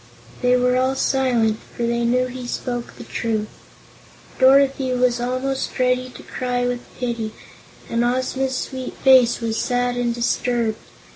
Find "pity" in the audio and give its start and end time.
6.97-7.33